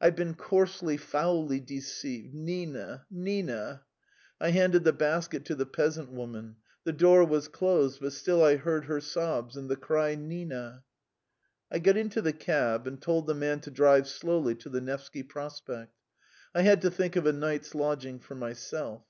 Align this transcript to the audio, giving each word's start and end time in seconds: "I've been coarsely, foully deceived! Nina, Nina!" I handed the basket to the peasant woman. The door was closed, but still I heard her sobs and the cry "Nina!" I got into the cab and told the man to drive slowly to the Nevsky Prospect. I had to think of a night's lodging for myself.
"I've 0.00 0.14
been 0.14 0.34
coarsely, 0.36 0.96
foully 0.96 1.58
deceived! 1.58 2.32
Nina, 2.32 3.04
Nina!" 3.10 3.82
I 4.40 4.50
handed 4.52 4.84
the 4.84 4.92
basket 4.92 5.44
to 5.46 5.56
the 5.56 5.66
peasant 5.66 6.12
woman. 6.12 6.54
The 6.84 6.92
door 6.92 7.24
was 7.24 7.48
closed, 7.48 7.98
but 8.00 8.12
still 8.12 8.44
I 8.44 8.54
heard 8.58 8.84
her 8.84 9.00
sobs 9.00 9.56
and 9.56 9.68
the 9.68 9.74
cry 9.74 10.14
"Nina!" 10.14 10.84
I 11.68 11.80
got 11.80 11.96
into 11.96 12.22
the 12.22 12.32
cab 12.32 12.86
and 12.86 13.02
told 13.02 13.26
the 13.26 13.34
man 13.34 13.58
to 13.62 13.72
drive 13.72 14.06
slowly 14.06 14.54
to 14.54 14.68
the 14.68 14.80
Nevsky 14.80 15.24
Prospect. 15.24 15.92
I 16.54 16.62
had 16.62 16.80
to 16.82 16.90
think 16.92 17.16
of 17.16 17.26
a 17.26 17.32
night's 17.32 17.74
lodging 17.74 18.20
for 18.20 18.36
myself. 18.36 19.02